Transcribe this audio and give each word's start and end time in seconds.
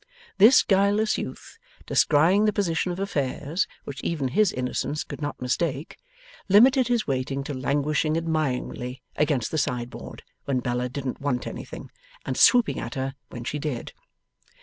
This 0.39 0.63
guileless 0.63 1.19
youth, 1.19 1.59
descrying 1.85 2.45
the 2.45 2.51
position 2.51 2.91
of 2.91 2.99
affairs, 2.99 3.67
which 3.83 4.01
even 4.01 4.29
his 4.29 4.51
innocence 4.51 5.03
could 5.03 5.21
not 5.21 5.39
mistake, 5.39 5.99
limited 6.49 6.87
his 6.87 7.05
waiting 7.05 7.43
to 7.43 7.53
languishing 7.53 8.17
admiringly 8.17 9.03
against 9.15 9.51
the 9.51 9.59
sideboard 9.59 10.23
when 10.45 10.59
Bella 10.59 10.89
didn't 10.89 11.21
want 11.21 11.45
anything, 11.45 11.91
and 12.25 12.35
swooping 12.35 12.79
at 12.79 12.95
her 12.95 13.13
when 13.29 13.43
she 13.43 13.59
did. 13.59 13.93